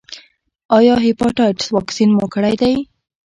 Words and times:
ایا 0.77 0.93
د 0.97 0.99
هیپاټایټس 1.07 1.65
واکسین 1.75 2.09
مو 2.17 2.25
کړی 2.35 2.53
دی؟ 2.61 2.73